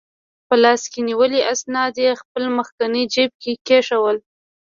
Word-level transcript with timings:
په 0.47 0.55
لاس 0.63 0.81
کې 0.91 0.99
نیولي 1.09 1.41
اسناد 1.53 1.93
یې 2.03 2.11
خپل 2.21 2.43
مخکني 2.57 3.03
جیب 3.13 3.31
کې 3.41 3.53
کېښوول. 3.67 4.17